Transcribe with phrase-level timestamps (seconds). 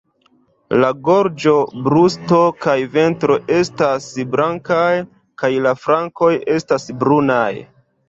[0.77, 1.53] La gorĝo,
[1.87, 4.91] brusto kaj ventro estas blankaj,
[5.45, 7.49] kaj la flankoj estas brunaj.